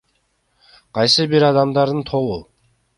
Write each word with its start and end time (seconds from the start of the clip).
Кайсы 0.99 1.27
бир 1.37 1.47
адамдардын 1.53 2.05
тобу. 2.13 2.45